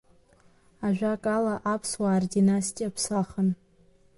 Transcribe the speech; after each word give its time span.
Ажәакала, 0.87 1.55
аԥсуаа 1.73 2.21
рдинастиа 2.21 2.89
ԥсахын. 2.95 3.49